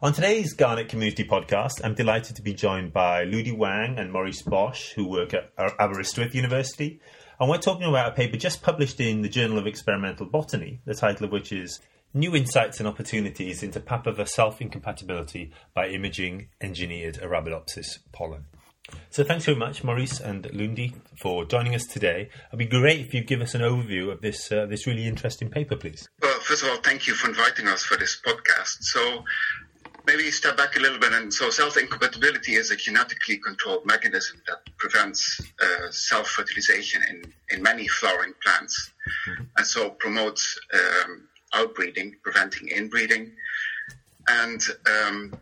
On 0.00 0.12
today's 0.12 0.52
Garnet 0.52 0.88
Community 0.88 1.24
Podcast, 1.24 1.80
I'm 1.82 1.94
delighted 1.94 2.36
to 2.36 2.42
be 2.42 2.54
joined 2.54 2.92
by 2.92 3.24
Ludi 3.24 3.50
Wang 3.50 3.98
and 3.98 4.12
Maurice 4.12 4.42
Bosch, 4.42 4.92
who 4.92 5.08
work 5.08 5.34
at 5.34 5.50
Aberystwyth 5.58 6.36
University. 6.36 7.00
And 7.40 7.50
we're 7.50 7.58
talking 7.58 7.88
about 7.88 8.12
a 8.12 8.14
paper 8.14 8.36
just 8.36 8.62
published 8.62 9.00
in 9.00 9.22
the 9.22 9.28
Journal 9.28 9.58
of 9.58 9.66
Experimental 9.66 10.26
Botany, 10.26 10.80
the 10.84 10.94
title 10.94 11.26
of 11.26 11.32
which 11.32 11.50
is 11.50 11.80
New 12.14 12.36
Insights 12.36 12.78
and 12.78 12.86
Opportunities 12.86 13.64
into 13.64 13.80
Papaver 13.80 14.28
Self 14.28 14.60
Incompatibility 14.60 15.50
by 15.74 15.88
Imaging 15.88 16.50
Engineered 16.60 17.16
Arabidopsis 17.16 17.98
Pollen. 18.12 18.44
So 19.10 19.24
thanks 19.24 19.44
very 19.44 19.58
much, 19.58 19.84
Maurice 19.84 20.20
and 20.20 20.48
Lundi, 20.54 20.94
for 21.20 21.44
joining 21.44 21.74
us 21.74 21.86
today. 21.86 22.30
It'd 22.48 22.58
be 22.58 22.66
great 22.66 23.00
if 23.00 23.14
you 23.14 23.22
give 23.22 23.40
us 23.40 23.54
an 23.54 23.62
overview 23.62 24.12
of 24.12 24.20
this 24.20 24.50
uh, 24.52 24.66
this 24.66 24.86
really 24.86 25.06
interesting 25.06 25.50
paper, 25.50 25.76
please. 25.76 26.08
Well, 26.22 26.38
first 26.40 26.62
of 26.62 26.70
all, 26.70 26.76
thank 26.76 27.06
you 27.06 27.14
for 27.14 27.28
inviting 27.28 27.68
us 27.68 27.82
for 27.82 27.96
this 27.96 28.20
podcast. 28.24 28.76
So 28.80 29.24
maybe 30.08 30.30
step 30.30 30.56
back 30.56 30.74
a 30.76 30.80
little 30.80 30.98
bit. 30.98 31.12
And 31.12 31.32
so 31.32 31.50
self-incompatibility 31.50 32.54
is 32.54 32.70
a 32.70 32.76
genetically 32.76 33.36
controlled 33.36 33.84
mechanism 33.84 34.40
that 34.48 34.60
prevents 34.78 35.20
uh, 35.60 35.90
self-fertilization 35.90 37.02
in, 37.10 37.16
in 37.50 37.62
many 37.62 37.86
flowering 37.86 38.32
plants. 38.42 38.90
Mm-hmm. 39.28 39.42
And 39.58 39.66
so 39.66 39.90
promotes 39.90 40.58
um, 40.72 41.28
outbreeding, 41.52 42.14
preventing 42.22 42.68
inbreeding. 42.68 43.32
And 44.28 44.60
um, 44.94 45.38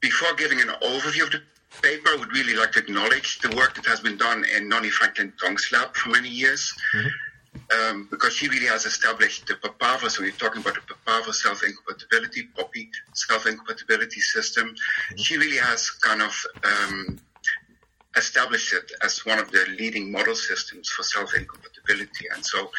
before 0.00 0.34
giving 0.34 0.60
an 0.60 0.68
overview 0.90 1.24
of 1.24 1.32
the 1.32 1.42
paper, 1.82 2.10
I 2.10 2.16
would 2.20 2.32
really 2.32 2.54
like 2.54 2.72
to 2.72 2.78
acknowledge 2.78 3.40
the 3.40 3.54
work 3.56 3.74
that 3.74 3.86
has 3.86 4.00
been 4.00 4.16
done 4.16 4.44
in 4.56 4.68
Nonnie 4.68 4.90
Franklin 4.90 5.32
Tong's 5.42 5.68
lab 5.72 5.96
for 5.96 6.10
many 6.10 6.28
years. 6.28 6.72
Mm-hmm 6.94 7.08
um, 7.78 8.08
because 8.10 8.34
she 8.34 8.48
really 8.48 8.66
has 8.66 8.84
established 8.84 9.46
the 9.46 9.54
papaver. 9.54 10.10
So 10.10 10.22
we're 10.22 10.32
talking 10.32 10.60
about 10.60 10.74
the 10.74 10.94
papaver 10.94 11.32
self-incompatibility, 11.32 12.44
poppy 12.56 12.90
self-incompatibility 13.14 14.20
system. 14.20 14.68
Mm-hmm. 14.68 15.16
She 15.16 15.36
really 15.36 15.58
has 15.58 15.90
kind 15.90 16.22
of 16.22 16.34
um, 16.64 17.18
established 18.16 18.72
it 18.72 18.90
as 19.02 19.24
one 19.24 19.38
of 19.38 19.50
the 19.50 19.64
leading 19.78 20.10
model 20.10 20.34
systems 20.34 20.88
for 20.90 21.02
self-incompatibility. 21.02 22.26
And 22.34 22.44
so 22.44 22.70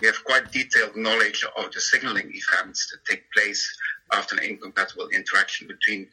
we 0.00 0.06
have 0.06 0.24
quite 0.24 0.50
detailed 0.50 0.96
knowledge 0.96 1.44
of 1.56 1.70
the 1.72 1.80
signaling 1.80 2.32
events 2.32 2.90
that 2.90 3.04
take 3.04 3.30
place 3.32 3.76
after 4.12 4.36
an 4.36 4.44
incompatible 4.44 5.08
interaction 5.08 5.66
between 5.66 6.08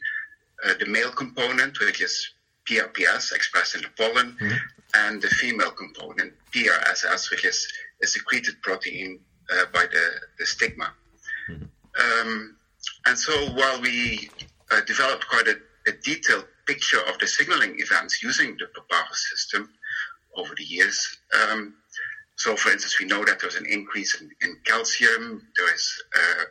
uh, 0.66 0.74
the 0.80 0.86
male 0.86 1.12
component, 1.12 1.80
which 1.80 2.02
is 2.02 2.32
PRPS 2.70 3.34
expressed 3.34 3.76
in 3.76 3.82
the 3.82 3.90
pollen, 3.98 4.36
mm-hmm. 4.42 4.56
and 4.96 5.22
the 5.22 5.28
female 5.28 5.72
component, 5.72 6.34
PRSS, 6.52 7.30
which 7.32 7.46
is 7.46 7.72
a 8.04 8.08
secreted 8.08 8.62
protein 8.62 9.20
uh, 9.52 9.66
by 9.74 9.86
the, 9.86 10.06
the 10.40 10.46
stigma. 10.46 10.92
Mm-hmm. 11.50 11.64
Um, 12.28 12.58
and 13.06 13.18
so 13.18 13.32
while 13.54 13.82
we 13.82 14.30
uh, 14.72 14.82
developed 14.82 15.28
quite 15.28 15.48
a, 15.48 15.56
a, 15.88 15.92
detailed 16.04 16.46
picture 16.66 17.00
of 17.08 17.18
the 17.20 17.28
signaling 17.28 17.76
events 17.80 18.22
using 18.22 18.58
the 18.58 18.66
papaver 18.66 19.14
system 19.14 19.70
over 20.36 20.54
the 20.56 20.64
years, 20.64 21.18
um, 21.42 21.76
so 22.36 22.56
for 22.56 22.72
instance, 22.72 23.00
we 23.00 23.06
know 23.06 23.24
that 23.24 23.40
there's 23.40 23.56
an 23.56 23.66
increase 23.66 24.20
in, 24.20 24.30
in 24.42 24.58
calcium, 24.66 25.42
there 25.56 25.74
is 25.74 26.04
uh, 26.16 26.44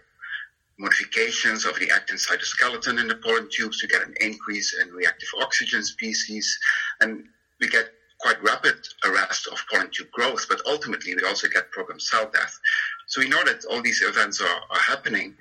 modifications 0.78 1.66
of 1.66 1.78
the 1.78 1.90
actin 1.90 2.16
cytoskeleton 2.16 3.00
in 3.00 3.06
the 3.06 3.16
pollen 3.16 3.48
tubes 3.50 3.80
to 3.80 3.86
get 3.86 4.02
an 4.02 4.14
increase 4.20 4.74
in 4.80 4.90
reactive 4.92 5.28
oxygen 5.40 5.82
species, 5.82 6.58
and 7.00 7.24
we 7.60 7.68
get 7.68 7.90
quite 8.24 8.42
rapid 8.42 8.76
arrest 9.04 9.46
of 9.52 9.58
pollen 9.70 9.90
tube 9.90 10.10
growth, 10.10 10.46
but 10.48 10.58
ultimately 10.66 11.14
we 11.14 11.22
also 11.28 11.46
get 11.46 11.70
programmed 11.70 12.00
cell 12.00 12.30
death. 12.32 12.58
So 13.06 13.20
we 13.20 13.28
know 13.28 13.44
that 13.44 13.66
all 13.70 13.82
these 13.82 14.00
events 14.00 14.40
are, 14.40 14.60
are 14.70 14.84
happening, 14.86 15.34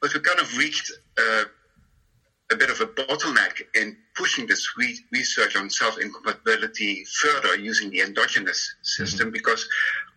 but 0.00 0.14
we 0.14 0.20
kind 0.20 0.38
of 0.38 0.56
reached 0.56 0.92
uh, 1.18 1.44
a 2.52 2.56
bit 2.56 2.70
of 2.70 2.80
a 2.80 2.86
bottleneck 2.86 3.60
in 3.74 3.96
pushing 4.14 4.46
this 4.46 4.64
re- 4.78 5.04
research 5.10 5.56
on 5.56 5.68
self-incompatibility 5.68 7.04
further 7.20 7.56
using 7.56 7.90
the 7.90 8.02
endogenous 8.02 8.60
system 8.82 9.26
mm-hmm. 9.26 9.32
because 9.32 9.68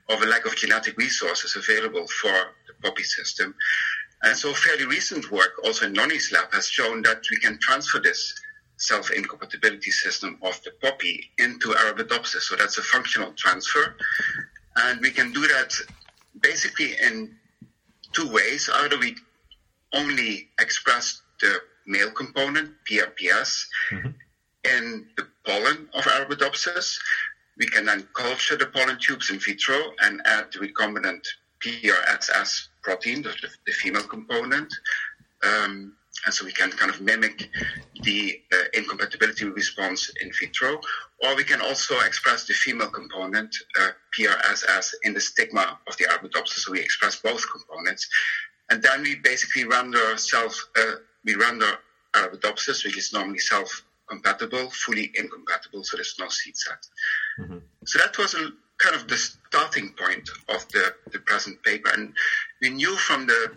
of 0.09 0.21
a 0.21 0.25
lack 0.27 0.45
of 0.45 0.55
genetic 0.55 0.95
resources 0.97 1.55
available 1.55 2.05
for 2.21 2.35
the 2.67 2.73
poppy 2.83 3.03
system. 3.03 3.55
And 4.23 4.37
so 4.37 4.53
fairly 4.53 4.85
recent 4.85 5.31
work 5.31 5.53
also 5.63 5.87
in 5.87 5.93
Noni's 5.93 6.31
lab 6.31 6.53
has 6.53 6.67
shown 6.67 7.01
that 7.01 7.23
we 7.31 7.37
can 7.37 7.57
transfer 7.59 7.99
this 7.99 8.21
self-incompatibility 8.81 9.91
system 9.91 10.37
of 10.41 10.61
the 10.63 10.71
poppy 10.81 11.29
into 11.37 11.69
Arabidopsis. 11.69 12.41
So 12.41 12.55
that's 12.55 12.77
a 12.77 12.83
functional 12.83 13.31
transfer. 13.33 13.95
And 14.75 14.99
we 15.01 15.11
can 15.11 15.31
do 15.31 15.41
that 15.47 15.73
basically 16.41 16.95
in 17.03 17.35
two 18.13 18.27
ways. 18.31 18.69
Either 18.73 18.97
we 18.97 19.15
only 19.93 20.49
express 20.59 21.21
the 21.39 21.59
male 21.85 22.11
component, 22.11 22.71
PRPS, 22.89 23.65
mm-hmm. 23.91 24.09
in 24.63 25.05
the 25.17 25.27
pollen 25.45 25.87
of 25.93 26.03
Arabidopsis. 26.05 26.97
We 27.57 27.67
can 27.67 27.85
then 27.85 28.07
culture 28.15 28.55
the 28.55 28.65
pollen 28.65 28.97
tubes 28.99 29.29
in 29.29 29.37
vitro 29.39 29.91
and 30.01 30.21
add 30.25 30.45
the 30.51 30.59
recombinant 30.59 31.23
PRSS 31.63 32.69
protein, 32.81 33.21
the, 33.21 33.35
the 33.67 33.71
female 33.73 34.03
component. 34.03 34.73
Um, 35.43 35.95
and 36.25 36.33
so 36.33 36.45
we 36.45 36.51
can 36.51 36.71
kind 36.71 36.91
of 36.91 37.01
mimic 37.01 37.49
the 38.03 38.41
uh, 38.53 38.57
incompatibility 38.73 39.45
response 39.45 40.11
in 40.21 40.31
vitro, 40.39 40.79
or 41.23 41.35
we 41.35 41.43
can 41.43 41.61
also 41.61 41.99
express 42.01 42.45
the 42.45 42.53
female 42.53 42.89
component, 42.89 43.55
uh, 43.79 43.89
PRSS, 44.17 44.93
in 45.03 45.13
the 45.13 45.19
stigma 45.19 45.79
of 45.87 45.97
the 45.97 46.05
Arabidopsis. 46.05 46.59
So 46.59 46.71
we 46.71 46.79
express 46.79 47.15
both 47.17 47.43
components, 47.51 48.07
and 48.69 48.81
then 48.81 49.01
we 49.03 49.15
basically 49.15 49.65
render 49.65 50.17
self, 50.17 50.69
uh, 50.77 50.95
we 51.25 51.35
render 51.35 51.77
Arabidopsis, 52.13 52.83
which 52.85 52.97
is 52.97 53.13
normally 53.13 53.39
self-compatible, 53.39 54.69
fully 54.71 55.11
incompatible, 55.15 55.83
so 55.83 55.97
there's 55.97 56.15
no 56.19 56.27
seed 56.29 56.57
set. 56.57 56.87
Mm-hmm. 57.39 57.57
So 57.85 57.99
that 57.99 58.17
was 58.17 58.33
a, 58.33 58.49
kind 58.77 58.95
of 58.95 59.07
the 59.07 59.17
starting 59.17 59.93
point 59.93 60.27
of 60.49 60.67
the, 60.69 60.95
the 61.11 61.19
present 61.19 61.61
paper, 61.63 61.91
and 61.93 62.13
we 62.61 62.69
knew 62.69 62.95
from 62.95 63.27
the 63.27 63.51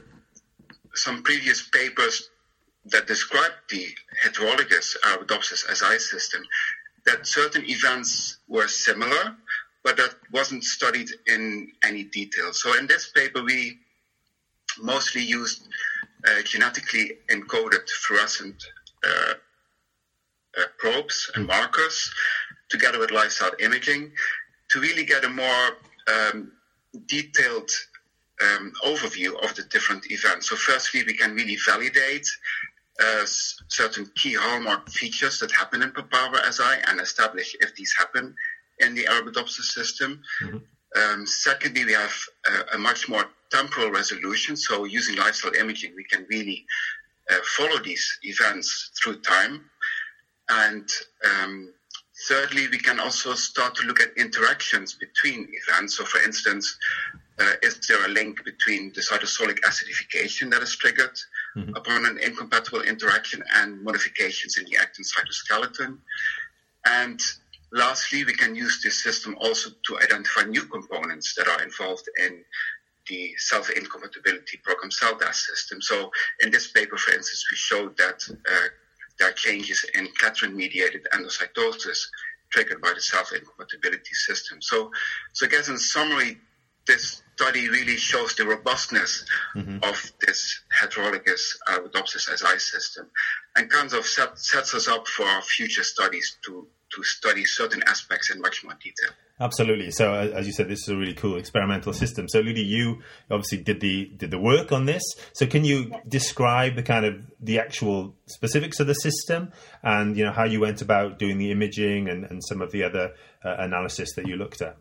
some 0.96 1.22
previous 1.24 1.68
papers 1.70 2.30
that 2.86 3.06
described 3.06 3.54
the 3.70 3.86
heterologous 4.24 4.96
Arabidopsis 5.04 5.64
SI 5.74 5.98
system 5.98 6.42
that 7.06 7.26
certain 7.26 7.64
events 7.68 8.38
were 8.48 8.68
similar, 8.68 9.36
but 9.82 9.96
that 9.96 10.14
wasn't 10.32 10.64
studied 10.64 11.08
in 11.26 11.70
any 11.82 12.04
detail. 12.04 12.52
So 12.52 12.76
in 12.78 12.86
this 12.86 13.10
paper, 13.10 13.42
we 13.42 13.78
mostly 14.80 15.22
used 15.22 15.68
uh, 16.26 16.42
genetically 16.42 17.18
encoded 17.30 17.88
fluorescent 17.88 18.62
uh, 19.06 19.34
uh, 20.58 20.64
probes 20.78 21.30
and 21.34 21.46
markers 21.46 22.12
together 22.70 22.98
with 22.98 23.10
live-cell 23.10 23.50
imaging 23.60 24.12
to 24.70 24.80
really 24.80 25.04
get 25.04 25.24
a 25.24 25.28
more 25.28 25.76
um, 26.12 26.52
detailed 27.06 27.70
um, 28.42 28.72
overview 28.84 29.32
of 29.44 29.54
the 29.54 29.62
different 29.64 30.10
events. 30.10 30.48
So 30.48 30.56
firstly, 30.56 31.04
we 31.04 31.14
can 31.14 31.34
really 31.34 31.56
validate 31.66 32.26
uh, 33.02 33.24
certain 33.68 34.10
key 34.14 34.34
hallmark 34.34 34.88
features 34.88 35.40
that 35.40 35.50
happen 35.50 35.82
in 35.82 35.90
Papaver 35.90 36.40
SI 36.52 36.82
and 36.88 37.00
establish 37.00 37.56
if 37.60 37.74
these 37.74 37.92
happen 37.98 38.34
in 38.78 38.94
the 38.94 39.04
Arabidopsis 39.04 39.72
system. 39.72 40.22
Mm-hmm. 40.42 40.58
Um, 40.96 41.26
secondly, 41.26 41.84
we 41.84 41.92
have 41.92 42.14
a, 42.46 42.76
a, 42.76 42.78
much 42.78 43.08
more 43.08 43.24
temporal 43.50 43.90
resolution. 43.90 44.56
So 44.56 44.84
using 44.84 45.16
live 45.16 45.34
cell 45.34 45.52
imaging, 45.54 45.92
we 45.96 46.04
can 46.04 46.24
really 46.30 46.64
uh, 47.30 47.38
follow 47.56 47.82
these 47.82 48.18
events 48.22 48.92
through 49.02 49.20
time. 49.22 49.64
And 50.48 50.88
um, 51.24 51.72
thirdly, 52.28 52.68
we 52.68 52.78
can 52.78 53.00
also 53.00 53.34
start 53.34 53.74
to 53.76 53.86
look 53.86 54.00
at 54.00 54.16
interactions 54.16 54.94
between 54.94 55.48
events. 55.66 55.96
So 55.96 56.04
for 56.04 56.22
instance, 56.22 56.76
uh, 57.40 57.52
is 57.62 57.80
there 57.88 58.04
a 58.06 58.08
link 58.08 58.44
between 58.44 58.92
the 58.94 59.00
cytosolic 59.00 59.58
acidification 59.60 60.50
that 60.52 60.62
is 60.62 60.76
triggered 60.76 61.18
mm-hmm. 61.56 61.74
upon 61.76 62.06
an 62.06 62.18
incompatible 62.18 62.82
interaction 62.82 63.42
and 63.54 63.82
modifications 63.82 64.58
in 64.58 64.64
the 64.66 64.76
actin 64.76 65.04
cytoskeleton? 65.04 65.98
And 66.86 67.20
lastly, 67.72 68.24
we 68.24 68.34
can 68.34 68.54
use 68.54 68.80
this 68.82 69.02
system 69.02 69.36
also 69.40 69.70
to 69.86 69.98
identify 69.98 70.42
new 70.44 70.64
components 70.64 71.34
that 71.36 71.48
are 71.48 71.62
involved 71.62 72.08
in 72.18 72.44
the 73.08 73.34
self-incompatibility 73.36 74.58
program 74.62 74.90
cell 74.90 75.16
death 75.18 75.34
system. 75.34 75.82
So 75.82 76.10
in 76.40 76.50
this 76.50 76.70
paper, 76.70 76.96
for 76.96 77.12
instance, 77.12 77.44
we 77.50 77.56
showed 77.56 77.96
that 77.98 78.24
uh, 78.30 78.68
there 79.18 79.28
are 79.28 79.32
changes 79.32 79.84
in 79.94 80.08
clathrin-mediated 80.20 81.06
endocytosis 81.12 81.98
triggered 82.50 82.80
by 82.80 82.92
the 82.94 83.00
self-incompatibility 83.00 84.14
system. 84.14 84.62
So, 84.62 84.90
so 85.32 85.46
I 85.46 85.48
guess 85.48 85.68
in 85.68 85.78
summary, 85.78 86.38
this 86.86 87.22
study 87.34 87.68
really 87.68 87.96
shows 87.96 88.34
the 88.36 88.46
robustness 88.46 89.24
mm-hmm. 89.56 89.78
of 89.82 90.12
this 90.20 90.62
heterologous 90.80 91.56
Arabidopsis 91.68 92.28
SI 92.36 92.58
system 92.58 93.10
and 93.56 93.68
kind 93.68 93.92
of 93.92 94.06
set, 94.06 94.38
sets 94.38 94.74
us 94.74 94.88
up 94.88 95.06
for 95.08 95.24
our 95.26 95.42
future 95.42 95.82
studies 95.82 96.36
to, 96.46 96.66
to 96.94 97.02
study 97.02 97.44
certain 97.44 97.82
aspects 97.86 98.30
in 98.30 98.40
much 98.40 98.62
more 98.64 98.74
detail. 98.74 99.10
Absolutely. 99.40 99.90
So, 99.90 100.12
uh, 100.12 100.30
as 100.32 100.46
you 100.46 100.52
said, 100.52 100.68
this 100.68 100.82
is 100.82 100.88
a 100.90 100.96
really 100.96 101.14
cool 101.14 101.36
experimental 101.36 101.92
system. 101.92 102.28
So, 102.28 102.38
Ludi, 102.38 102.62
you 102.62 103.02
obviously 103.28 103.58
did 103.58 103.80
the 103.80 104.12
did 104.16 104.30
the 104.30 104.38
work 104.38 104.70
on 104.70 104.86
this. 104.86 105.02
So, 105.32 105.44
can 105.44 105.64
you 105.64 105.92
describe 106.06 106.76
the 106.76 106.84
kind 106.84 107.04
of 107.04 107.16
the 107.40 107.58
actual 107.58 108.14
specifics 108.26 108.78
of 108.78 108.86
the 108.86 108.94
system 108.94 109.50
and 109.82 110.16
you 110.16 110.24
know 110.24 110.30
how 110.30 110.44
you 110.44 110.60
went 110.60 110.82
about 110.82 111.18
doing 111.18 111.38
the 111.38 111.50
imaging 111.50 112.08
and, 112.08 112.24
and 112.24 112.42
some 112.44 112.62
of 112.62 112.70
the 112.70 112.84
other 112.84 113.14
uh, 113.44 113.56
analysis 113.58 114.14
that 114.14 114.28
you 114.28 114.36
looked 114.36 114.62
at? 114.62 114.76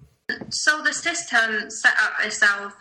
So, 0.49 0.81
the 0.81 0.93
system 0.93 1.69
setup 1.69 2.13
itself 2.23 2.75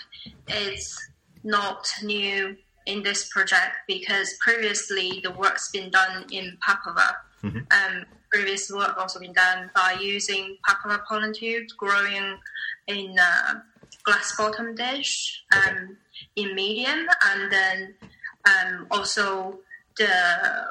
is 0.48 0.98
not 1.42 1.88
new 2.02 2.56
in 2.86 3.02
this 3.02 3.28
project 3.28 3.76
because 3.86 4.34
previously 4.40 5.20
the 5.22 5.30
work's 5.30 5.70
been 5.70 5.90
done 5.90 6.26
in 6.30 6.56
Papaver. 6.66 7.14
Mm-hmm. 7.42 7.58
Um, 7.58 8.04
previous 8.30 8.70
work 8.70 8.96
also 8.96 9.20
been 9.20 9.32
done 9.32 9.70
by 9.74 9.96
using 10.00 10.56
Papaver 10.66 11.04
pollen 11.04 11.32
tubes 11.32 11.72
growing 11.72 12.38
in 12.86 13.16
a 13.18 13.62
glass 14.04 14.34
bottom 14.36 14.74
dish 14.74 15.44
um, 15.54 15.62
okay. 15.62 15.96
in 16.36 16.54
medium, 16.54 17.06
and 17.26 17.52
then 17.52 17.94
um, 18.46 18.86
also 18.90 19.58
the 19.96 20.08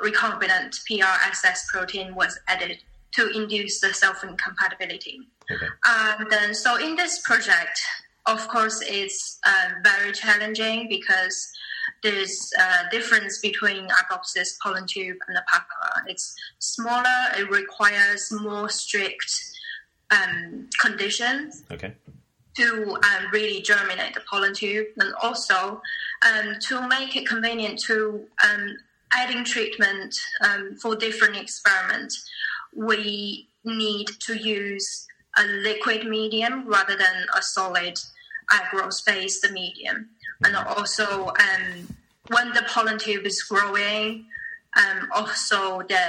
recombinant 0.03 0.79
PRSS 0.89 1.67
protein 1.71 2.15
was 2.15 2.39
added 2.47 2.79
to 3.13 3.29
induce 3.29 3.79
the 3.79 3.93
self 3.93 4.23
incompatibility. 4.23 5.19
Okay. 5.51 5.67
And 5.85 6.29
then, 6.29 6.53
so 6.53 6.77
in 6.77 6.95
this 6.95 7.21
project, 7.21 7.79
of 8.25 8.47
course, 8.47 8.81
it's 8.85 9.39
uh, 9.45 9.69
very 9.83 10.11
challenging 10.11 10.87
because 10.87 11.51
there's 12.03 12.51
a 12.57 12.89
difference 12.89 13.39
between 13.39 13.87
Arabidopsis 13.87 14.59
pollen 14.61 14.85
tube 14.87 15.17
and 15.27 15.35
the 15.35 15.43
Papaver. 15.51 16.03
It's 16.07 16.35
smaller, 16.59 17.05
it 17.37 17.49
requires 17.49 18.31
more 18.31 18.69
strict 18.69 19.31
um, 20.09 20.69
conditions. 20.79 21.63
Okay. 21.71 21.93
To 22.57 22.95
um, 22.95 23.31
really 23.31 23.61
germinate 23.61 24.13
the 24.13 24.21
pollen 24.29 24.53
tube, 24.53 24.87
and 24.97 25.13
also 25.23 25.81
um, 26.21 26.55
to 26.67 26.85
make 26.89 27.15
it 27.15 27.25
convenient 27.25 27.79
to 27.85 28.25
um, 28.43 28.75
adding 29.13 29.45
treatment 29.45 30.13
um, 30.41 30.75
for 30.75 30.95
different 30.97 31.37
experiments, 31.37 32.29
we 32.75 33.47
need 33.63 34.07
to 34.19 34.35
use 34.35 35.07
a 35.37 35.43
liquid 35.43 36.05
medium 36.07 36.67
rather 36.67 36.95
than 36.95 37.25
a 37.37 37.41
solid 37.41 37.97
agarose-based 38.51 39.49
medium 39.51 40.09
and 40.43 40.55
also 40.55 41.27
um, 41.27 41.87
when 42.27 42.49
the 42.53 42.63
pollen 42.67 42.97
tube 42.97 43.25
is 43.25 43.41
growing, 43.43 44.25
um, 44.77 45.09
also 45.13 45.81
the 45.81 46.05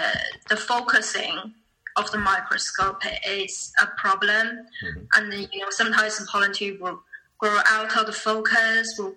the 0.48 0.56
focusing 0.56 1.54
of 1.96 2.10
the 2.10 2.18
microscope 2.18 3.02
is 3.28 3.72
a 3.80 3.86
problem, 3.98 4.66
mm-hmm. 4.84 5.00
and 5.14 5.48
you 5.52 5.60
know 5.60 5.70
sometimes 5.70 6.18
the 6.18 6.26
pollen 6.26 6.52
tube 6.52 6.80
will 6.80 7.00
grow 7.38 7.58
out 7.68 7.96
of 7.96 8.06
the 8.06 8.12
focus, 8.12 8.94
will 8.98 9.14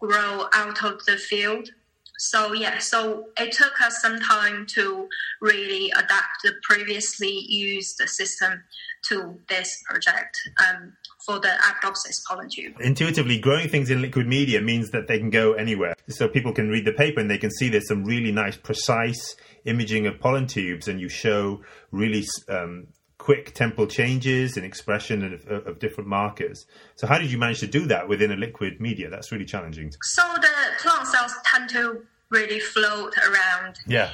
grow 0.00 0.48
out 0.54 0.82
of 0.84 1.04
the 1.04 1.16
field. 1.16 1.70
So 2.18 2.52
yeah, 2.52 2.78
so 2.78 3.26
it 3.38 3.52
took 3.52 3.80
us 3.80 4.00
some 4.00 4.18
time 4.20 4.66
to 4.74 5.08
really 5.40 5.90
adapt 5.90 6.42
the 6.42 6.52
previously 6.62 7.44
used 7.48 8.00
system 8.06 8.64
to 9.08 9.38
this 9.48 9.82
project. 9.88 10.36
Um, 10.68 10.92
for 11.26 11.40
the 11.40 11.48
Arabidopsis 11.48 12.24
pollen 12.26 12.48
tube. 12.48 12.76
Intuitively, 12.80 13.38
growing 13.40 13.68
things 13.68 13.90
in 13.90 14.00
liquid 14.00 14.28
media 14.28 14.60
means 14.62 14.90
that 14.90 15.08
they 15.08 15.18
can 15.18 15.28
go 15.28 15.54
anywhere. 15.54 15.94
So 16.08 16.28
people 16.28 16.52
can 16.52 16.68
read 16.68 16.84
the 16.84 16.92
paper 16.92 17.20
and 17.20 17.28
they 17.28 17.36
can 17.36 17.50
see 17.50 17.68
there's 17.68 17.88
some 17.88 18.04
really 18.04 18.30
nice, 18.30 18.56
precise 18.56 19.34
imaging 19.64 20.06
of 20.06 20.20
pollen 20.20 20.46
tubes, 20.46 20.86
and 20.86 21.00
you 21.00 21.08
show 21.08 21.62
really 21.90 22.24
um, 22.48 22.86
quick 23.18 23.52
temporal 23.54 23.88
changes 23.88 24.56
in 24.56 24.62
expression 24.62 25.34
of, 25.34 25.66
of, 25.66 25.78
different 25.80 26.08
markers. 26.08 26.64
So, 26.94 27.08
how 27.08 27.18
did 27.18 27.32
you 27.32 27.38
manage 27.38 27.58
to 27.60 27.66
do 27.66 27.86
that 27.86 28.08
within 28.08 28.30
a 28.30 28.36
liquid 28.36 28.80
media? 28.80 29.10
That's 29.10 29.32
really 29.32 29.44
challenging. 29.44 29.92
So, 30.02 30.22
the 30.34 30.48
plant 30.78 31.08
cells 31.08 31.32
to 31.68 32.02
really 32.30 32.58
float 32.58 33.14
around 33.18 33.78
yeah. 33.86 34.10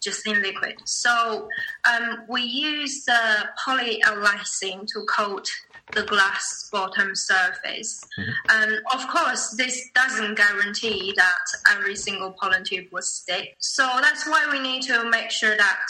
just 0.00 0.26
in 0.26 0.42
liquid. 0.42 0.74
So, 0.84 1.48
um, 1.90 2.24
we 2.28 2.42
use 2.42 3.04
the 3.04 3.48
polylysine 3.64 4.86
to 4.88 5.04
coat 5.08 5.48
the 5.92 6.02
glass 6.04 6.68
bottom 6.72 7.14
surface. 7.14 8.04
Mm-hmm. 8.18 8.74
of 8.92 9.08
course, 9.08 9.50
this 9.50 9.90
doesn't 9.94 10.36
guarantee 10.36 11.12
that 11.16 11.76
every 11.76 11.96
single 11.96 12.32
pollen 12.32 12.64
tube 12.64 12.86
will 12.92 13.02
stick. 13.02 13.56
So 13.58 13.84
that's 14.00 14.26
why 14.26 14.48
we 14.50 14.58
need 14.58 14.82
to 14.82 15.08
make 15.10 15.30
sure 15.30 15.56
that 15.56 15.80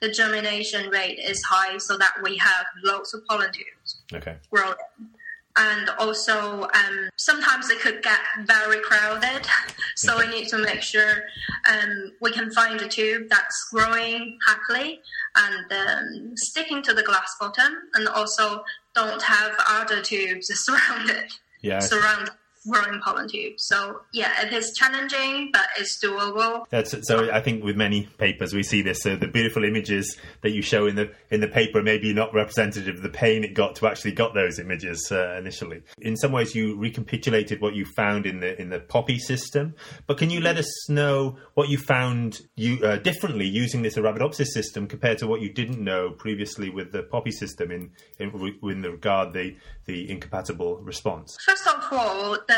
the 0.00 0.10
germination 0.10 0.90
rate 0.90 1.18
is 1.18 1.42
high 1.42 1.78
so 1.78 1.96
that 1.96 2.14
we 2.22 2.36
have 2.38 2.66
lots 2.82 3.14
of 3.14 3.24
pollen 3.26 3.52
tubes 3.52 4.02
okay. 4.12 4.36
growing 4.50 4.74
and 5.56 5.90
also 5.98 6.62
um, 6.62 7.10
sometimes 7.16 7.70
it 7.70 7.80
could 7.80 8.02
get 8.02 8.20
very 8.44 8.80
crowded. 8.80 9.46
So 9.96 10.18
we 10.18 10.26
need 10.28 10.48
to 10.48 10.58
make 10.58 10.82
sure 10.82 11.24
um, 11.70 12.12
we 12.20 12.32
can 12.32 12.50
find 12.50 12.80
a 12.80 12.88
tube 12.88 13.28
that's 13.28 13.68
growing 13.72 14.38
happily 14.46 15.00
and 15.36 15.72
um, 15.72 16.36
sticking 16.36 16.82
to 16.82 16.94
the 16.94 17.02
glass 17.02 17.34
bottom, 17.40 17.72
and 17.94 18.08
also 18.08 18.64
don't 18.94 19.22
have 19.22 19.52
other 19.68 20.02
tubes 20.02 20.48
surrounded. 20.64 21.30
Yeah. 21.62 21.80
Surround 21.80 22.30
growing 22.68 23.00
pollen 23.00 23.28
tube. 23.28 23.54
So 23.58 24.00
yeah, 24.12 24.44
it 24.44 24.52
is 24.52 24.72
challenging, 24.76 25.50
but 25.52 25.66
it's 25.78 26.02
doable. 26.02 26.64
That's 26.70 26.94
so. 27.06 27.30
I 27.32 27.40
think 27.40 27.64
with 27.64 27.76
many 27.76 28.06
papers 28.18 28.54
we 28.54 28.62
see 28.62 28.82
this. 28.82 29.02
So 29.02 29.16
the 29.16 29.28
beautiful 29.28 29.64
images 29.64 30.16
that 30.42 30.50
you 30.52 30.62
show 30.62 30.86
in 30.86 30.96
the 30.96 31.10
in 31.30 31.40
the 31.40 31.48
paper 31.48 31.82
maybe 31.82 32.12
not 32.12 32.32
representative 32.34 32.96
of 32.96 33.02
the 33.02 33.08
pain 33.08 33.44
it 33.44 33.54
got 33.54 33.76
to 33.76 33.86
actually 33.86 34.12
got 34.12 34.34
those 34.34 34.58
images 34.58 35.08
uh, 35.10 35.36
initially. 35.38 35.82
In 36.00 36.16
some 36.16 36.32
ways, 36.32 36.54
you 36.54 36.76
recapitulated 36.76 37.60
what 37.60 37.74
you 37.74 37.84
found 37.84 38.26
in 38.26 38.40
the 38.40 38.60
in 38.60 38.70
the 38.70 38.80
poppy 38.80 39.18
system. 39.18 39.74
But 40.06 40.18
can 40.18 40.30
you 40.30 40.40
let 40.40 40.56
us 40.56 40.88
know 40.88 41.36
what 41.54 41.68
you 41.68 41.78
found 41.78 42.40
you 42.54 42.78
uh, 42.84 42.96
differently 42.96 43.46
using 43.46 43.82
this 43.82 43.96
Arabidopsis 43.96 44.46
system 44.46 44.86
compared 44.86 45.18
to 45.18 45.26
what 45.26 45.40
you 45.40 45.52
didn't 45.52 45.82
know 45.82 46.10
previously 46.10 46.70
with 46.70 46.92
the 46.92 47.02
poppy 47.02 47.32
system 47.32 47.70
in 47.70 47.90
in, 48.18 48.30
in 48.62 48.82
the 48.82 48.90
regard 48.90 49.32
the 49.32 49.56
the 49.86 50.10
incompatible 50.10 50.78
response? 50.78 51.36
First 51.44 51.66
of 51.66 51.82
all 51.90 52.36
the 52.48 52.51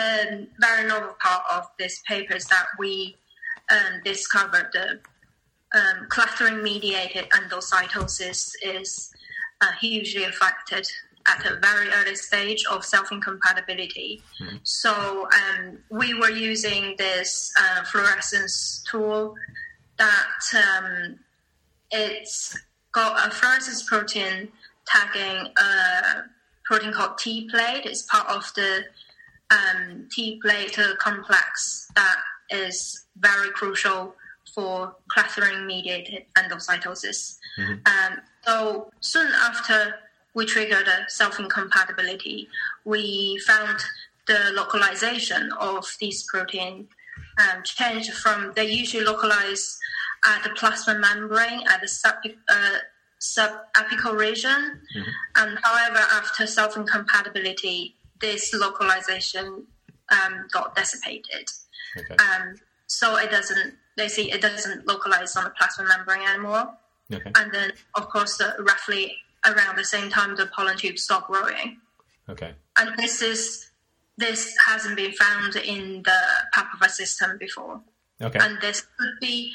very 0.59 0.87
novel 0.87 1.17
part 1.21 1.43
of 1.53 1.69
this 1.79 2.03
paper 2.07 2.35
is 2.35 2.47
that 2.47 2.67
we 2.79 3.17
um, 3.71 4.01
discovered 4.05 4.69
the 4.73 5.01
um, 5.79 6.07
clathrin 6.09 6.63
mediated 6.63 7.29
endocytosis 7.31 8.53
is 8.63 9.11
uh, 9.61 9.73
hugely 9.81 10.25
affected 10.25 10.87
at 11.27 11.45
a 11.47 11.57
very 11.57 11.89
early 11.91 12.15
stage 12.15 12.65
of 12.71 12.85
self 12.85 13.11
incompatibility. 13.11 14.23
Mm-hmm. 14.41 14.57
So 14.63 15.27
um, 15.33 15.79
we 15.91 16.15
were 16.15 16.31
using 16.31 16.95
this 16.99 17.53
uh, 17.61 17.85
fluorescence 17.85 18.85
tool 18.91 19.35
that 19.99 20.43
um, 20.55 21.19
it's 21.91 22.59
got 22.93 23.27
a 23.27 23.31
fluorescence 23.31 23.83
protein 23.83 24.49
tagging 24.87 25.53
a 25.57 26.25
protein 26.65 26.93
called 26.93 27.13
TPLATE. 27.19 27.87
It's 27.87 28.03
part 28.03 28.29
of 28.29 28.51
the 28.55 28.85
um, 29.55 30.09
TPLATE 30.17 30.99
complex 30.99 31.89
that 31.95 32.17
is 32.51 33.07
very 33.17 33.51
crucial 33.51 34.15
for 34.55 34.95
clathrin 35.15 35.67
mediated 35.67 36.25
endocytosis. 36.37 37.39
Mm-hmm. 37.59 37.73
Um, 37.87 38.21
so 38.45 38.91
soon 39.01 39.33
after 39.33 39.95
we 40.35 40.45
triggered 40.47 40.87
a 40.87 41.09
self 41.09 41.39
incompatibility, 41.39 42.49
we 42.85 43.39
found 43.47 43.79
the 44.27 44.53
localization 44.55 45.51
of 45.61 45.87
these 46.01 46.25
protein 46.25 46.89
um, 47.39 47.63
changed 47.63 48.13
from 48.13 48.53
they 48.55 48.71
usually 48.71 49.05
localize 49.05 49.79
at 50.27 50.43
the 50.43 50.51
plasma 50.51 50.95
membrane 50.95 51.63
at 51.69 51.81
the 51.81 51.89
sub, 51.89 52.15
uh, 52.49 52.79
subapical 53.21 54.17
region, 54.17 54.81
mm-hmm. 54.97 55.11
and 55.37 55.59
however 55.63 55.99
after 56.13 56.47
self 56.47 56.77
incompatibility 56.77 57.95
this 58.25 58.55
localization 58.55 59.67
um, 60.11 60.47
got 60.51 60.75
dissipated. 60.75 61.47
Okay. 61.99 62.17
Um, 62.17 62.57
so 62.87 63.17
it 63.17 63.31
doesn't, 63.31 63.75
they 63.97 64.09
see 64.09 64.33
it 64.33 64.41
doesn't 64.41 64.87
localize 64.87 65.37
on 65.37 65.45
the 65.45 65.51
plasma 65.51 65.85
membrane 65.85 66.27
anymore. 66.27 66.67
Okay. 67.13 67.31
And 67.37 67.53
then, 67.53 67.73
of 67.95 68.09
course, 68.09 68.39
the, 68.39 68.49
roughly 68.61 69.15
around 69.47 69.77
the 69.77 69.85
same 69.85 70.11
time, 70.11 70.37
the 70.37 70.47
pollen 70.47 70.77
tubes 70.77 71.03
stop 71.03 71.29
growing. 71.29 71.79
Okay. 72.29 72.53
And 72.79 72.97
this 72.97 73.21
is 73.21 73.71
this 74.17 74.57
hasn't 74.67 74.97
been 74.97 75.13
found 75.13 75.57
in 75.57 76.03
the 76.03 76.21
Papaver 76.55 76.89
system 76.89 77.37
before. 77.39 77.81
Okay. 78.23 78.39
And 78.41 78.61
this 78.61 78.87
could 78.97 79.15
be 79.21 79.53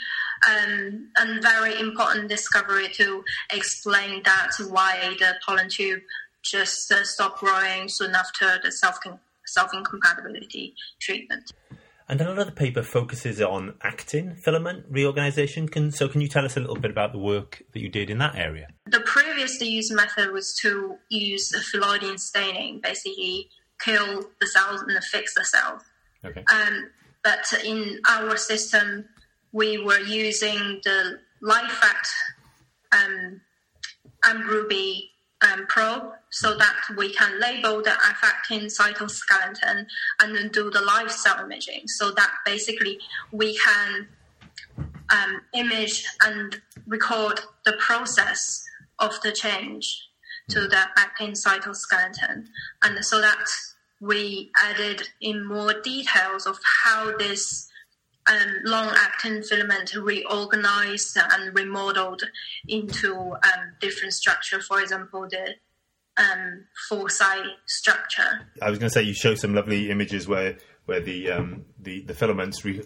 um, 0.47 1.09
a 1.17 1.41
very 1.41 1.79
important 1.79 2.29
discovery 2.29 2.89
to 2.99 3.23
explain 3.51 4.21
that 4.25 4.51
why 4.67 5.15
the 5.17 5.35
pollen 5.45 5.69
tube 5.69 6.01
just 6.43 6.91
uh, 6.91 7.03
stop 7.03 7.39
growing 7.39 7.87
soon 7.87 8.15
after 8.15 8.59
the 8.63 8.71
self 8.71 8.99
self 9.45 9.73
incompatibility 9.73 10.73
treatment. 11.01 11.51
And 12.07 12.19
another 12.21 12.49
paper 12.49 12.81
focuses 12.81 13.39
on 13.39 13.75
actin 13.83 14.35
filament 14.35 14.85
reorganization. 14.89 15.69
Can, 15.69 15.91
so, 15.91 16.07
can 16.07 16.21
you 16.21 16.27
tell 16.27 16.43
us 16.43 16.57
a 16.57 16.59
little 16.59 16.75
bit 16.75 16.89
about 16.89 17.11
the 17.11 17.19
work 17.19 17.61
that 17.73 17.81
you 17.81 17.89
did 17.89 18.09
in 18.09 18.17
that 18.17 18.35
area? 18.35 18.67
The 18.87 19.01
previously 19.01 19.67
used 19.67 19.93
method 19.93 20.31
was 20.31 20.55
to 20.61 20.97
use 21.09 21.53
phalloidin 21.71 22.19
staining, 22.19 22.79
basically 22.81 23.49
kill 23.79 24.23
the 24.41 24.47
cells 24.47 24.81
and 24.81 25.03
fix 25.03 25.35
the 25.35 25.45
cells. 25.45 25.83
Okay. 26.25 26.43
Um, 26.51 26.89
but 27.23 27.45
in 27.63 27.99
our 28.09 28.37
system, 28.37 29.05
we 29.51 29.77
were 29.77 29.99
using 29.99 30.81
the 30.83 31.19
LifeAct 31.43 32.07
um, 32.91 33.41
mRuby 34.23 35.09
um, 35.41 35.65
probe 35.67 36.11
so 36.29 36.57
that 36.57 36.75
we 36.97 37.13
can 37.13 37.39
label 37.39 37.81
the 37.81 37.91
F-actin 37.91 38.67
cytoskeleton 38.67 39.85
and 40.21 40.35
then 40.35 40.49
do 40.49 40.69
the 40.69 40.81
live 40.81 41.11
cell 41.11 41.39
imaging. 41.43 41.87
So 41.87 42.11
that 42.11 42.31
basically 42.45 42.99
we 43.31 43.57
can 43.57 44.07
um, 45.09 45.41
image 45.53 46.03
and 46.23 46.61
record 46.87 47.41
the 47.65 47.73
process 47.73 48.63
of 48.99 49.19
the 49.21 49.31
change 49.31 50.09
to 50.49 50.67
the 50.67 50.83
actin 50.97 51.31
cytoskeleton. 51.31 52.45
And 52.83 53.03
so 53.05 53.21
that 53.21 53.45
we 54.01 54.51
added 54.63 55.09
in 55.21 55.45
more 55.45 55.73
details 55.81 56.45
of 56.45 56.59
how 56.83 57.15
this 57.17 57.68
um, 58.27 58.55
long 58.63 58.89
actin 58.89 59.43
filament 59.43 59.95
reorganized 59.95 61.17
and 61.17 61.55
remodeled 61.55 62.23
into 62.67 63.15
um, 63.15 63.73
different 63.79 64.13
structure. 64.13 64.61
For 64.61 64.81
example, 64.81 65.27
the 65.29 65.55
um, 66.17 66.65
structure. 67.65 68.47
I 68.61 68.69
was 68.69 68.79
going 68.79 68.89
to 68.89 68.93
say 68.93 69.03
you 69.03 69.13
show 69.13 69.35
some 69.35 69.53
lovely 69.53 69.89
images 69.89 70.27
where 70.27 70.57
where 70.85 70.99
the 70.99 71.31
um, 71.31 71.65
the 71.79 72.01
the 72.03 72.13
filaments 72.13 72.63
re- 72.65 72.83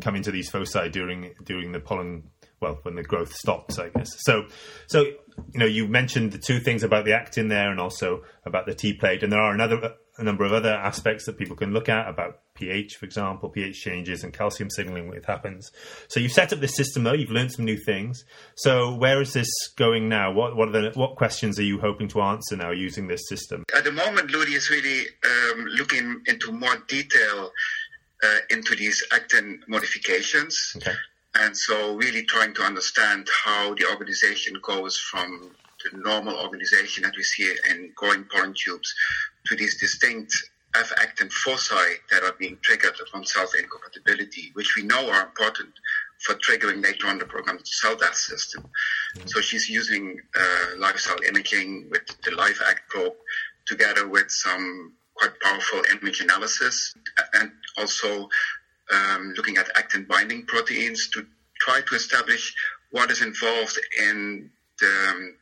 come 0.00 0.16
into 0.16 0.30
these 0.30 0.48
foci 0.50 0.88
during 0.88 1.34
during 1.44 1.72
the 1.72 1.80
pollen. 1.80 2.24
Well, 2.60 2.78
when 2.82 2.94
the 2.94 3.02
growth 3.02 3.34
stops, 3.34 3.76
I 3.80 3.88
guess. 3.88 4.14
So, 4.18 4.44
so 4.86 5.00
you 5.00 5.18
know, 5.54 5.66
you 5.66 5.88
mentioned 5.88 6.30
the 6.30 6.38
two 6.38 6.60
things 6.60 6.84
about 6.84 7.04
the 7.04 7.12
actin 7.12 7.48
there, 7.48 7.72
and 7.72 7.80
also 7.80 8.22
about 8.46 8.66
the 8.66 8.72
TPLATE, 8.72 9.24
and 9.24 9.32
there 9.32 9.40
are 9.40 9.52
another 9.52 9.94
a 10.22 10.24
number 10.24 10.44
of 10.44 10.52
other 10.52 10.72
aspects 10.72 11.26
that 11.26 11.36
people 11.36 11.56
can 11.56 11.72
look 11.72 11.88
at 11.88 12.08
about 12.08 12.40
pH, 12.54 12.96
for 12.96 13.04
example, 13.04 13.48
pH 13.48 13.80
changes 13.80 14.22
and 14.22 14.32
calcium 14.32 14.70
signaling 14.70 15.08
when 15.08 15.18
it 15.18 15.24
happens. 15.26 15.70
So 16.08 16.20
you've 16.20 16.32
set 16.32 16.52
up 16.52 16.60
this 16.60 16.74
system 16.74 17.02
though, 17.02 17.12
you've 17.12 17.30
learned 17.30 17.52
some 17.52 17.64
new 17.64 17.76
things. 17.76 18.24
So 18.54 18.94
where 18.94 19.20
is 19.20 19.32
this 19.32 19.50
going 19.76 20.08
now? 20.08 20.32
What 20.32 20.56
what 20.56 20.68
are 20.68 20.90
the 20.90 20.98
what 20.98 21.16
questions 21.16 21.58
are 21.58 21.64
you 21.64 21.78
hoping 21.80 22.08
to 22.08 22.22
answer 22.22 22.56
now 22.56 22.70
using 22.70 23.08
this 23.08 23.28
system? 23.28 23.64
At 23.76 23.84
the 23.84 23.92
moment, 23.92 24.30
Ludi 24.30 24.54
is 24.54 24.70
really 24.70 25.06
um, 25.24 25.66
looking 25.66 26.22
into 26.26 26.52
more 26.52 26.76
detail 26.88 27.50
uh, 28.22 28.38
into 28.50 28.76
these 28.76 29.04
actin 29.12 29.62
modifications. 29.68 30.74
Okay. 30.76 30.94
And 31.34 31.56
so 31.56 31.96
really 31.96 32.24
trying 32.24 32.54
to 32.54 32.62
understand 32.62 33.26
how 33.44 33.74
the 33.74 33.86
organization 33.90 34.54
goes 34.62 34.98
from 34.98 35.50
the 35.90 35.98
normal 35.98 36.36
organization 36.38 37.02
that 37.02 37.16
we 37.16 37.22
see 37.22 37.54
in 37.70 37.92
growing 37.94 38.24
pollen 38.24 38.54
tubes 38.56 38.94
to 39.46 39.56
these 39.56 39.80
distinct 39.80 40.34
F-actin 40.74 41.28
foci 41.28 41.74
that 42.10 42.22
are 42.22 42.34
being 42.38 42.56
triggered 42.62 42.98
upon 43.06 43.24
self 43.26 43.54
incompatibility, 43.54 44.50
which 44.54 44.74
we 44.76 44.82
know 44.82 45.10
are 45.10 45.26
important 45.26 45.68
for 46.20 46.34
triggering 46.36 46.82
later 46.82 47.08
on 47.08 47.18
the 47.18 47.24
programmed 47.24 47.66
cell 47.66 47.96
death 47.96 48.14
system. 48.14 48.64
So 49.26 49.40
she's 49.40 49.68
using 49.68 50.18
uh, 50.34 50.78
live 50.78 50.98
cell 50.98 51.16
imaging 51.28 51.88
with 51.90 52.06
the 52.22 52.30
LifeAct 52.30 52.88
probe 52.88 53.14
together 53.66 54.08
with 54.08 54.30
some 54.30 54.94
quite 55.14 55.38
powerful 55.40 55.82
image 55.92 56.20
analysis 56.20 56.94
and 57.34 57.52
also 57.76 58.28
um, 58.92 59.34
looking 59.36 59.56
at 59.56 59.68
actin 59.76 60.06
binding 60.08 60.44
proteins 60.46 61.08
to 61.10 61.26
try 61.60 61.80
to 61.80 61.94
establish 61.94 62.54
what 62.90 63.10
is 63.10 63.22
involved 63.22 63.78
in 64.00 64.50
the 64.80 65.08
um, 65.10 65.34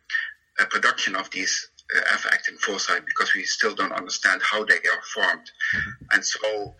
uh, 0.60 0.64
production 0.66 1.16
of 1.16 1.30
these 1.30 1.70
uh, 1.96 2.00
F-actin 2.14 2.56
foci 2.58 2.94
because 3.06 3.34
we 3.34 3.44
still 3.44 3.74
don't 3.74 3.92
understand 3.92 4.40
how 4.42 4.64
they 4.64 4.74
are 4.74 5.02
formed. 5.14 5.50
Mm-hmm. 5.74 5.90
And 6.12 6.24
so 6.24 6.74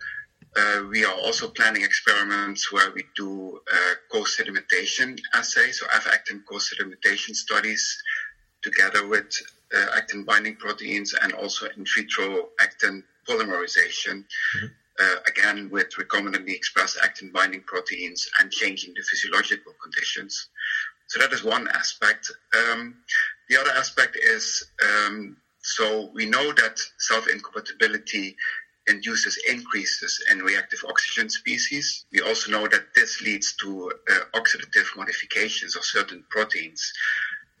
uh, 0.55 0.83
we 0.89 1.05
are 1.05 1.13
also 1.13 1.47
planning 1.49 1.83
experiments 1.83 2.71
where 2.71 2.91
we 2.91 3.05
do 3.15 3.59
uh, 3.73 3.93
co-sedimentation 4.11 5.19
assays, 5.33 5.79
so 5.79 5.85
F-actin 5.93 6.43
co-sedimentation 6.49 7.35
studies 7.35 8.01
together 8.61 9.07
with 9.07 9.31
uh, 9.75 9.85
actin 9.95 10.23
binding 10.23 10.55
proteins 10.55 11.13
and 11.21 11.33
also 11.33 11.67
in 11.77 11.85
vitro 11.95 12.49
actin 12.59 13.03
polymerization. 13.27 14.25
Mm-hmm. 14.25 14.65
Uh, 14.99 15.15
again, 15.25 15.69
with 15.71 15.89
recombinantly 15.95 16.53
expressed 16.53 16.97
actin 17.01 17.31
binding 17.33 17.61
proteins 17.61 18.29
and 18.39 18.51
changing 18.51 18.93
the 18.93 19.01
physiological 19.09 19.73
conditions. 19.81 20.49
So 21.07 21.19
that 21.19 21.33
is 21.33 21.43
one 21.43 21.67
aspect. 21.69 22.31
Um, 22.55 22.95
the 23.51 23.59
other 23.59 23.71
aspect 23.71 24.17
is 24.17 24.65
um, 24.81 25.35
so 25.61 26.09
we 26.13 26.25
know 26.25 26.53
that 26.53 26.79
self 26.99 27.27
incompatibility 27.27 28.35
induces 28.87 29.37
increases 29.49 30.23
in 30.31 30.39
reactive 30.39 30.79
oxygen 30.87 31.29
species. 31.29 32.05
We 32.13 32.21
also 32.21 32.49
know 32.49 32.67
that 32.67 32.85
this 32.95 33.21
leads 33.21 33.53
to 33.57 33.91
uh, 34.09 34.39
oxidative 34.39 34.87
modifications 34.97 35.75
of 35.75 35.83
certain 35.83 36.23
proteins 36.29 36.93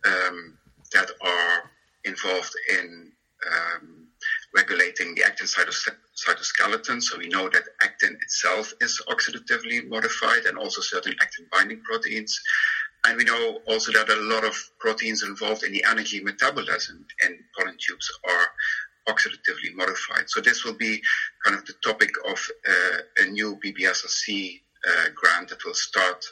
um, 0.05 0.57
that 0.93 1.11
are 1.21 1.69
involved 2.05 2.53
in 2.79 3.11
um, 3.51 4.07
regulating 4.55 5.13
the 5.15 5.23
actin 5.23 5.47
cytoskeleton. 5.47 7.01
So 7.01 7.17
we 7.17 7.27
know 7.27 7.49
that 7.49 7.63
actin 7.83 8.17
itself 8.21 8.73
is 8.81 9.01
oxidatively 9.09 9.87
modified 9.87 10.45
and 10.45 10.57
also 10.57 10.81
certain 10.81 11.15
actin 11.21 11.47
binding 11.51 11.81
proteins. 11.81 12.39
And 13.05 13.17
we 13.17 13.23
know 13.23 13.59
also 13.65 13.91
that 13.93 14.09
a 14.09 14.15
lot 14.15 14.43
of 14.43 14.55
proteins 14.79 15.23
involved 15.23 15.63
in 15.63 15.71
the 15.71 15.83
energy 15.89 16.21
metabolism 16.23 17.05
in 17.25 17.39
pollen 17.57 17.77
tubes 17.79 18.11
are 18.29 19.13
oxidatively 19.13 19.73
modified. 19.75 20.29
So 20.29 20.41
this 20.41 20.63
will 20.63 20.75
be 20.75 21.01
kind 21.43 21.57
of 21.57 21.65
the 21.65 21.73
topic 21.83 22.11
of 22.27 22.39
uh, 22.69 22.97
a 23.23 23.25
new 23.25 23.59
BBSRC 23.63 24.61
uh, 24.87 25.05
grant 25.15 25.49
that 25.49 25.65
will 25.65 25.73
start 25.73 26.25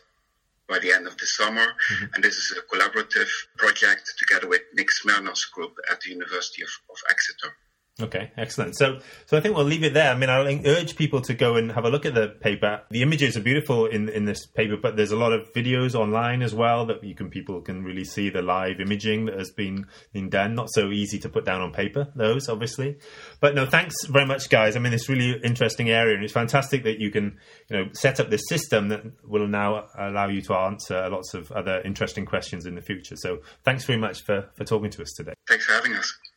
by 0.68 0.78
the 0.80 0.92
end 0.92 1.08
of 1.08 1.18
the 1.18 1.26
summer. 1.26 1.66
Mm-hmm. 1.66 2.06
And 2.14 2.24
this 2.24 2.38
is 2.38 2.58
a 2.58 2.76
collaborative 2.76 3.30
project 3.58 4.14
together 4.20 4.48
with 4.48 4.62
Nick 4.76 4.90
Smirnoff's 4.90 5.46
group 5.46 5.76
at 5.90 6.00
the 6.02 6.12
University 6.12 6.62
of, 6.62 6.70
of 6.92 6.98
Exeter. 7.10 7.56
Okay, 8.02 8.32
excellent. 8.38 8.78
So, 8.78 9.00
so 9.26 9.38
I 9.38 9.42
think 9.42 9.56
we'll 9.56 9.66
leave 9.66 9.84
it 9.84 9.94
there. 9.94 10.12
I 10.12 10.16
mean, 10.16 10.30
I'll 10.30 10.48
urge 10.48 10.96
people 10.96 11.22
to 11.22 11.34
go 11.34 11.56
and 11.56 11.72
have 11.72 11.86
a 11.86 11.90
look 11.90 12.06
at 12.06 12.14
the 12.14 12.30
paper. 12.30 12.82
The 12.90 13.02
images 13.02 13.36
are 13.36 13.42
beautiful 13.42 13.86
in 13.88 14.08
in 14.10 14.26
this 14.26 14.46
paper, 14.46 14.78
but 14.78 14.96
there's 14.96 15.12
a 15.12 15.18
lot 15.18 15.34
of 15.34 15.52
videos 15.54 15.96
online 15.96 16.42
as 16.42 16.56
well 16.56 16.86
that 16.86 17.04
you 17.04 17.14
can 17.14 17.30
people 17.30 17.62
can 17.62 17.84
really 17.84 18.06
see 18.06 18.30
the 18.30 18.42
live 18.42 18.80
imaging 18.80 19.26
that 19.26 19.38
has 19.38 19.52
been 19.52 19.86
been 20.14 20.30
done. 20.30 20.56
Not 20.56 20.70
so 20.72 20.92
easy 20.92 21.20
to 21.20 21.30
put 21.30 21.46
down 21.46 21.62
on 21.62 21.74
paper, 21.74 22.08
those 22.16 22.48
obviously. 22.48 22.98
But 23.42 23.56
no, 23.56 23.66
thanks 23.66 23.96
very 24.06 24.26
much, 24.26 24.50
guys. 24.50 24.76
I 24.76 24.80
mean, 24.80 24.94
it's 24.94 25.10
really 25.10 25.40
interesting 25.44 25.90
area, 25.90 26.16
and 26.16 26.24
it's 26.24 26.34
fantastic 26.34 26.84
that 26.84 27.00
you 27.00 27.12
can 27.12 27.38
you 27.70 27.78
know 27.78 27.90
set 27.94 28.20
up 28.20 28.30
this 28.30 28.48
system 28.48 28.90
that 28.90 29.02
will 29.28 29.48
now 29.48 29.88
allow 29.98 30.30
you 30.30 30.42
to 30.44 30.54
answer 30.54 31.10
lots 31.10 31.34
of 31.34 31.52
other 31.52 31.82
interesting 31.82 32.26
questions 32.26 32.66
in 32.66 32.76
the 32.76 32.82
future. 32.82 33.16
So, 33.18 33.40
thanks 33.64 33.84
very 33.84 34.00
much 34.00 34.24
for 34.24 34.50
for 34.56 34.64
talking 34.64 34.90
to 34.92 35.02
us 35.02 35.14
today. 35.18 35.34
Thanks 35.48 35.66
for 35.66 35.74
having 35.74 35.94
us. 35.94 36.29